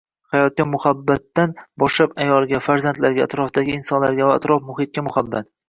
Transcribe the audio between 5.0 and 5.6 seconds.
muhabbat.